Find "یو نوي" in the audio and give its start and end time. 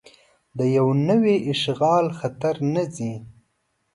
0.77-1.35